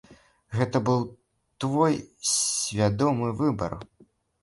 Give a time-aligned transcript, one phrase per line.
[0.59, 1.03] Гэта быў
[1.65, 2.01] твой
[2.33, 3.81] свядомы выбар?